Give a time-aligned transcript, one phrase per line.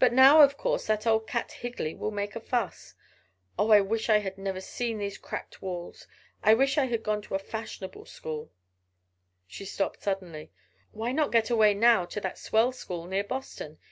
[0.00, 2.96] "But now, of course that old cat Higley will make a fuss
[3.56, 6.08] Oh, I wish I never had seen these cracked walls.
[6.42, 8.50] I wish I had gone to a fashionable school"
[9.46, 10.50] She stopped suddenly.
[10.90, 13.78] Why not get away now to that swell school near Boston?